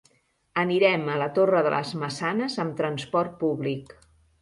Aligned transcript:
Anirem 0.61 1.03
a 1.09 1.17
la 1.23 1.27
Torre 1.35 1.63
de 1.69 1.75
les 1.75 1.93
Maçanes 2.07 2.59
amb 2.67 2.77
transport 2.83 3.41
públic. 3.47 3.99